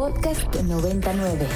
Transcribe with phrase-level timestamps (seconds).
[0.00, 1.46] Podcast 99.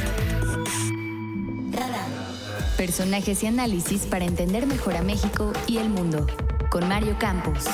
[2.76, 6.26] Personajes y análisis para entender mejor a México y el mundo.
[6.70, 7.64] Con Mario Campos.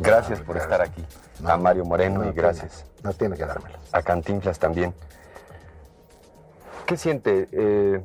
[0.00, 1.04] Gracias por estar aquí.
[1.44, 2.86] A Mario Moreno y gracias.
[3.04, 3.78] No tiene que dármelo.
[3.92, 4.92] A Cantinflas también.
[6.84, 7.48] ¿Qué siente?
[7.52, 8.04] Eh,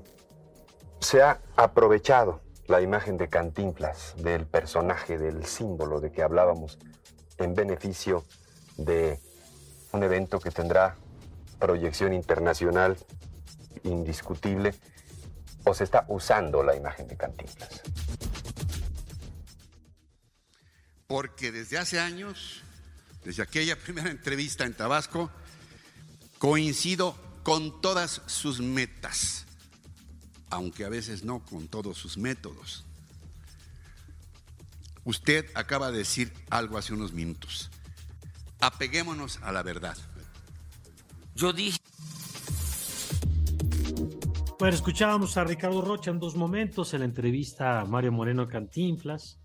[1.00, 6.78] se ha aprovechado la imagen de Cantinflas, del personaje, del símbolo de que hablábamos,
[7.39, 8.23] en beneficio
[8.78, 9.20] de
[9.94, 10.96] un evento que tendrá
[11.60, 12.97] proyección internacional
[13.83, 14.75] indiscutible,
[15.66, 17.82] o se está usando la imagen de Cantinflas.
[21.07, 22.64] Porque desde hace años,
[23.24, 25.32] desde aquella primera entrevista en Tabasco,
[26.38, 29.44] coincido con todas sus metas
[30.54, 32.86] aunque a veces no con todos sus métodos.
[35.03, 37.72] Usted acaba de decir algo hace unos minutos.
[38.64, 39.98] Apeguémonos a la verdad.
[41.36, 41.78] Yo dije...
[44.58, 49.42] Bueno, escuchábamos a Ricardo Rocha en dos momentos en la entrevista a Mario Moreno Cantinflas,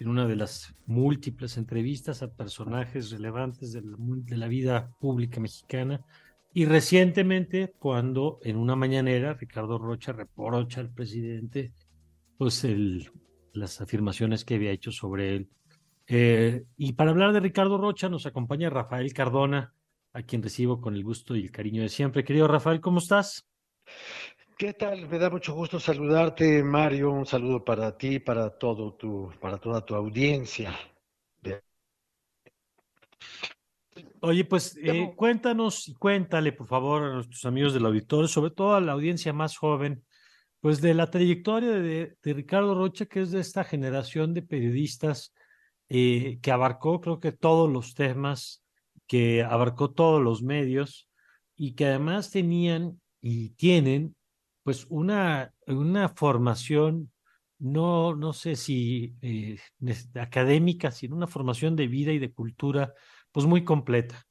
[0.00, 5.38] en una de las múltiples entrevistas a personajes relevantes de la, de la vida pública
[5.38, 6.04] mexicana
[6.52, 11.72] y recientemente, cuando en una mañanera Ricardo Rocha reprocha al presidente
[12.36, 13.12] pues el,
[13.52, 15.50] las afirmaciones que había hecho sobre él.
[16.08, 19.74] Eh, y para hablar de Ricardo Rocha nos acompaña Rafael Cardona,
[20.12, 22.24] a quien recibo con el gusto y el cariño de siempre.
[22.24, 23.46] Querido Rafael, ¿cómo estás?
[24.56, 25.08] ¿Qué tal?
[25.08, 27.10] Me da mucho gusto saludarte, Mario.
[27.10, 30.74] Un saludo para ti, para todo tu, para toda tu audiencia.
[34.20, 38.74] Oye, pues eh, cuéntanos y cuéntale, por favor, a nuestros amigos del auditorio, sobre todo
[38.74, 40.04] a la audiencia más joven,
[40.60, 45.34] pues de la trayectoria de, Ricardo Rocha, que es de esta generación de periodistas
[45.88, 48.64] eh, que abarcó, creo que todos los temas,
[49.06, 51.08] que abarcó todos los medios
[51.56, 54.16] y que además tenían y tienen,
[54.62, 57.12] pues, una, una formación,
[57.58, 59.58] no, no sé si eh,
[60.20, 62.92] académica, sino una formación de vida y de cultura
[63.32, 64.26] pues muy completa.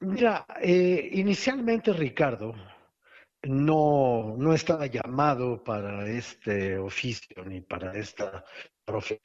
[0.00, 2.54] Mira, eh, inicialmente Ricardo
[3.44, 8.44] no, no estaba llamado para este oficio ni para esta
[8.84, 9.20] profesión.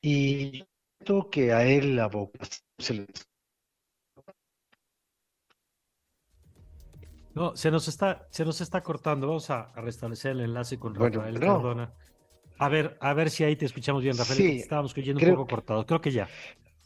[0.00, 0.64] Y
[0.98, 3.06] creo que a él la vocación se le
[7.36, 9.26] No, se nos está, se nos está cortando.
[9.26, 11.92] Vamos a, restablecer el enlace con Rafael Cardona.
[12.58, 14.38] A ver, a ver si ahí te escuchamos bien, Rafael.
[14.38, 15.84] Sí, Estábamos escuchando un poco cortado.
[15.84, 16.26] Creo que ya.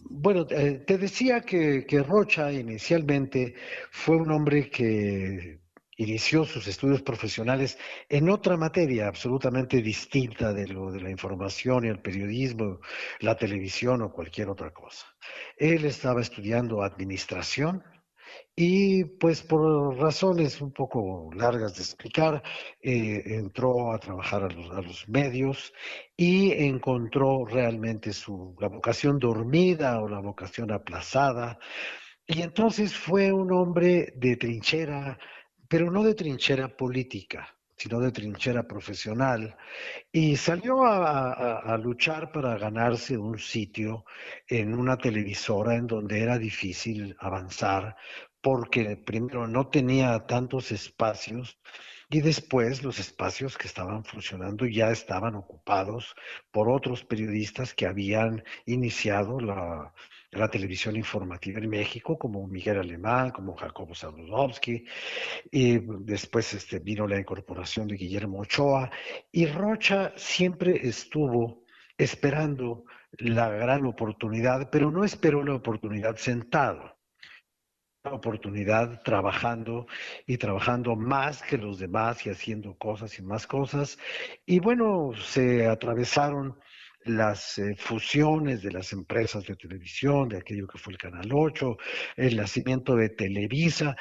[0.00, 3.54] Bueno, eh, te decía que, Rocha inicialmente
[3.92, 5.59] fue un hombre que
[6.00, 7.78] inició sus estudios profesionales
[8.08, 12.80] en otra materia absolutamente distinta de lo de la información y el periodismo,
[13.20, 15.06] la televisión o cualquier otra cosa.
[15.58, 17.82] Él estaba estudiando administración
[18.56, 22.42] y pues por razones un poco largas de explicar,
[22.80, 25.72] eh, entró a trabajar a los, medios
[26.16, 31.58] y encontró realmente su, la vocación dormida o la vocación aplazada.
[32.26, 35.18] Y entonces fue un hombre de trinchera,
[35.70, 39.56] pero no de trinchera política, sino de trinchera profesional,
[40.10, 44.04] y salió a, luchar para ganarse un sitio
[44.48, 47.94] en una televisora en donde era difícil avanzar
[48.40, 51.56] porque primero no tenía tantos espacios
[52.10, 56.16] y después los espacios que estaban funcionando ya estaban ocupados
[56.50, 59.92] por otros periodistas que habían iniciado la,
[60.50, 64.84] televisión informativa en México, como Miguel Alemán, como Jacobo Zabludowski,
[65.50, 68.90] y después este, vino la incorporación de Guillermo Ochoa,
[69.32, 71.64] y Rocha siempre estuvo
[71.96, 72.84] esperando
[73.18, 76.99] la gran oportunidad, pero no esperó la oportunidad sentado
[78.04, 79.86] oportunidad trabajando
[80.26, 83.98] y trabajando más que los demás y haciendo cosas y más cosas.
[84.46, 86.58] Y bueno, se atravesaron
[87.04, 91.76] las eh, fusiones de las empresas de televisión, de aquello que fue el Canal 8,
[92.16, 93.96] el nacimiento de Televisa.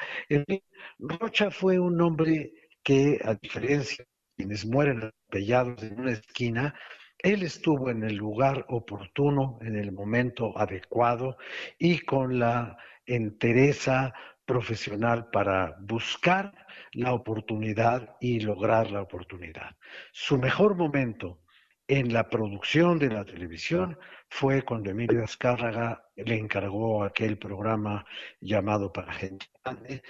[0.98, 2.52] Rocha fue un hombre
[2.82, 6.74] que, a diferencia de quienes mueren atropellados en una esquina,
[7.22, 11.36] él estuvo en el lugar oportuno, en el momento adecuado
[11.78, 12.78] y con la
[13.14, 14.14] entereza
[14.44, 16.52] profesional para buscar
[16.92, 19.76] la oportunidad y lograr la oportunidad.
[20.12, 21.40] Su mejor momento
[21.86, 23.98] en la producción de la televisión
[24.28, 28.04] fue cuando Emilio Azcárraga le encargó aquel programa
[28.40, 30.02] llamado Para Gente Grande,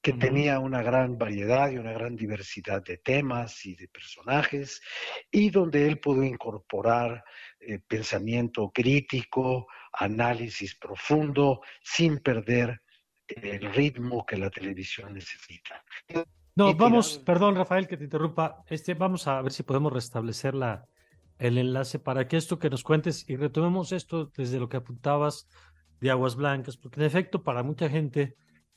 [0.00, 4.80] que tenía una gran variedad y una gran diversidad de temas y de personajes,
[5.30, 7.24] y donde él pudo incorporar
[7.60, 9.66] eh, pensamiento crítico,
[9.98, 12.80] análisis profundo, sin perder
[13.26, 15.84] el ritmo que la televisión necesita.
[16.54, 20.86] No, vamos, perdón Rafael que te interrumpa, este, vamos a ver si podemos restablecer la,
[21.38, 25.48] el enlace para que esto que nos cuentes y retomemos esto desde lo que apuntabas
[26.00, 28.36] de Aguas Blancas, porque en efecto para mucha gente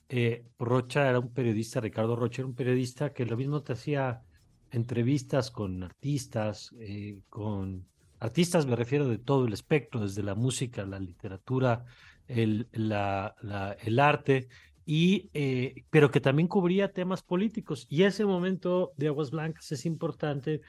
[0.09, 4.21] eh, Rocha era un periodista, Ricardo Rocha era un periodista que lo mismo te hacía
[4.69, 7.87] entrevistas con artistas, eh, con
[8.21, 11.83] artistas me refiero de todo el espectro, desde la música, la literatura,
[12.27, 14.47] el, el arte,
[14.85, 17.85] y, eh, pero que también cubría temas políticos.
[17.89, 20.61] Y ese momento de Aguas Blancas es importante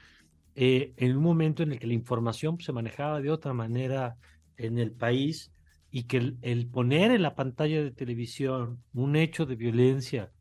[0.55, 4.17] en un momento en el que la información se manejaba de otra manera
[4.57, 5.51] en el país
[5.91, 10.31] y que el, poner en la pantalla de televisión un hecho de violencia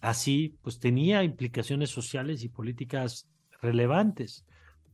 [0.00, 3.28] así, pues tenía implicaciones sociales y políticas
[3.60, 4.46] relevantes.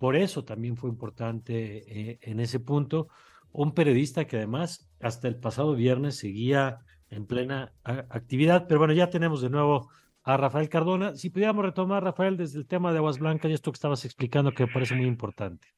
[0.02, 3.06] Por eso también fue importante eh, en ese punto
[3.52, 6.78] un periodista que además hasta el pasado viernes seguía
[7.08, 8.66] en plena actividad.
[8.66, 9.90] Pero bueno, ya tenemos de nuevo
[10.24, 11.14] a Rafael Cardona.
[11.14, 14.50] Si pudiéramos retomar, Rafael, desde el tema de Aguas Blancas y esto que estabas explicando
[14.50, 15.68] que me parece muy importante.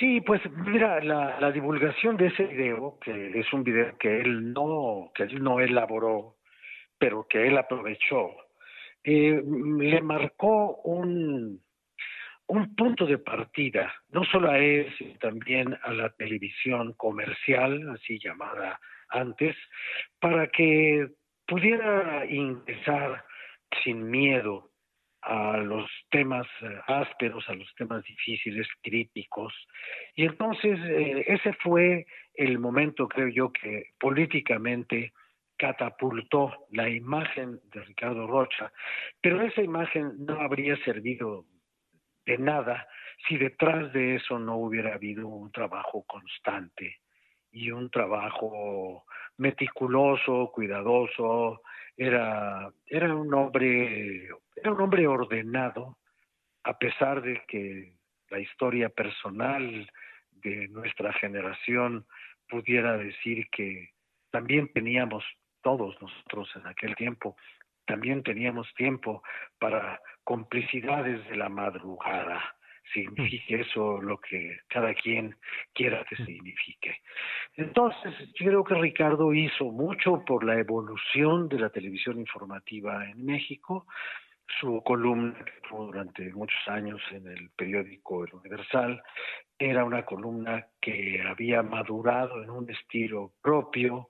[0.00, 5.10] Sí, pues mira, la, divulgación de ese video, que es un video que él no,
[5.14, 6.36] que él no elaboró,
[6.96, 8.30] pero que él aprovechó,
[9.04, 11.60] eh, le marcó un,
[12.48, 18.18] un punto de partida, no solo a él, sino también a la televisión comercial, así
[18.18, 19.56] llamada antes,
[20.20, 21.08] para que
[21.46, 23.24] pudiera ingresar
[23.82, 24.70] sin miedo
[25.22, 29.52] a los temas eh, ásperos, a los temas difíciles, críticos.
[30.14, 35.12] Y entonces eh, ese fue el momento, creo yo, que políticamente
[35.56, 38.70] catapultó la imagen de Ricardo Rocha,
[39.20, 41.44] pero esa imagen no habría servido
[42.26, 42.86] de nada
[43.26, 46.98] si detrás de eso no hubiera habido un trabajo constante
[47.50, 49.04] y un trabajo
[49.38, 51.62] meticuloso, cuidadoso,
[51.96, 55.96] era, era un hombre, era un hombre ordenado,
[56.64, 57.94] a pesar de que
[58.28, 59.90] la historia personal
[60.32, 62.06] de nuestra generación
[62.48, 63.90] pudiera decir que
[64.30, 65.24] también teníamos
[65.62, 67.36] todos nosotros en aquel tiempo,
[67.86, 69.22] también teníamos tiempo
[69.58, 72.56] para complicidades de la madrugada,
[72.92, 75.34] signifique eso lo que cada quien
[75.72, 77.00] quiera que signifique.
[77.54, 83.24] Entonces, yo creo que Ricardo hizo mucho por la evolución de la televisión informativa en
[83.24, 83.86] México.
[84.60, 89.02] Su columna, que fue durante muchos años en el periódico El Universal,
[89.58, 94.08] era una columna que había madurado en un estilo propio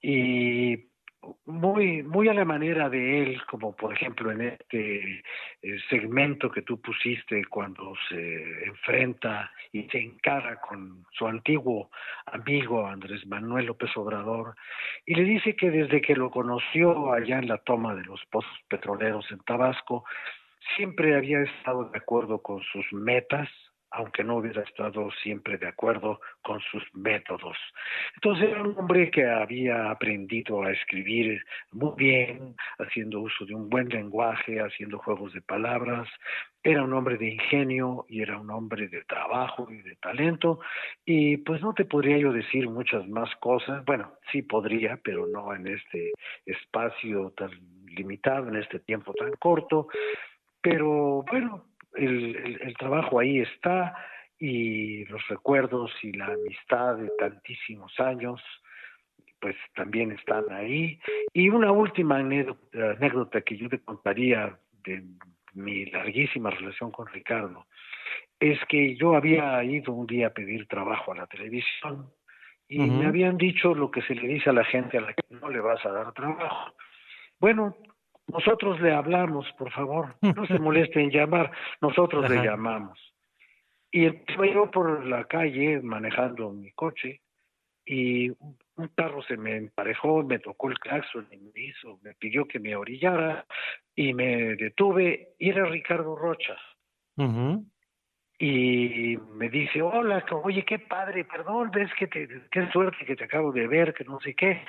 [0.00, 0.87] y
[1.46, 5.22] muy, muy a la manera de él, como por ejemplo en este
[5.62, 11.90] eh, segmento que tú pusiste cuando se enfrenta y se encara con su antiguo
[12.26, 14.54] amigo Andrés Manuel López Obrador
[15.06, 18.58] y le dice que desde que lo conoció allá en la toma de los pozos
[18.68, 20.04] petroleros en Tabasco,
[20.76, 23.48] siempre había estado de acuerdo con sus metas,
[23.98, 27.56] aunque no hubiera estado siempre de acuerdo con sus métodos.
[28.14, 31.42] Entonces era un hombre que había aprendido a escribir
[31.72, 36.08] muy bien, haciendo uso de un buen lenguaje, haciendo juegos de palabras,
[36.62, 40.60] era un hombre de ingenio y era un hombre de trabajo y de talento.
[41.04, 45.52] Y pues no te podría yo decir muchas más cosas, bueno, sí podría, pero no
[45.54, 46.12] en este
[46.46, 47.50] espacio tan
[47.86, 49.88] limitado, en este tiempo tan corto,
[50.60, 51.64] pero bueno,
[51.98, 53.94] el, trabajo ahí está
[54.38, 58.40] y los recuerdos y la amistad de tantísimos años
[59.40, 60.98] pues también están ahí.
[61.32, 65.04] Y una última anécdota, que yo te contaría de
[65.54, 67.66] mi larguísima relación con Ricardo
[68.40, 72.10] es que yo había ido un día a pedir trabajo a la televisión
[72.68, 75.22] y me habían dicho lo que se le dice a la gente a la que
[75.30, 76.74] no le vas a dar trabajo.
[77.40, 77.76] Bueno,
[78.28, 82.98] nosotros le hablamos, por favor, no se moleste en llamar, nosotros le llamamos.
[83.90, 84.10] Y
[84.52, 87.22] yo por la calle manejando mi coche
[87.86, 92.46] y un carro se me emparejó, me tocó el claxon y me hizo, me pidió
[92.46, 93.46] que me orillara
[93.94, 95.30] y me detuve.
[95.38, 96.56] Y era Ricardo Rocha.
[98.40, 103.24] Y me dice, hola, oye, qué padre, perdón, ves que te, qué suerte que te
[103.24, 104.62] acabo de ver, que no sé qué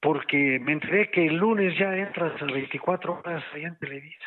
[0.00, 4.26] porque me enteré que el lunes ya entras a 24 horas allá en Televisa.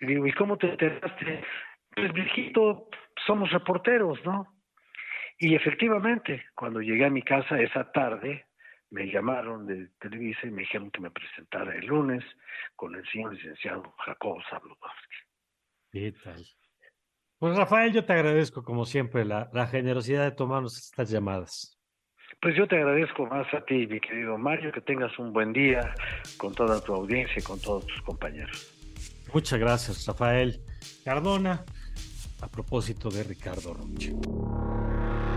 [0.00, 1.44] Y digo, ¿y cómo te enteraste?
[1.94, 2.88] Pues, viejito,
[3.26, 4.46] somos reporteros, ¿no?
[5.38, 8.46] Y efectivamente, cuando llegué a mi casa esa tarde,
[8.90, 12.24] me llamaron de Televisa y me dijeron que me presentara el lunes
[12.76, 15.16] con el señor licenciado Jacobo Zabludowski.
[15.92, 16.44] ¿Qué tal?
[17.38, 21.79] Pues Rafael, yo te agradezco como siempre la, la generosidad de tomarnos estas llamadas.
[22.42, 25.94] Pues yo te agradezco más a ti, mi querido Mario, que tengas un buen día
[26.38, 28.72] con toda tu audiencia y con todos tus compañeros.
[29.34, 30.58] Muchas gracias, Rafael
[31.04, 31.62] Cardona.
[32.40, 34.12] A propósito de Ricardo Rocha.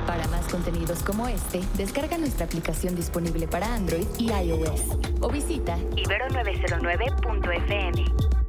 [0.08, 5.78] Para más contenidos como este, descarga nuestra aplicación disponible para Android y iOS o visita
[5.78, 8.43] ibero909.fm.